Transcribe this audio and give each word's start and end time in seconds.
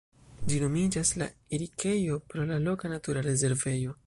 Ĝi 0.51 0.61
nomiĝas 0.63 1.11
"La 1.23 1.27
Erikejo" 1.59 2.19
pro 2.33 2.49
la 2.53 2.61
loka 2.67 2.93
natura 2.97 3.29
rezervejo. 3.33 3.99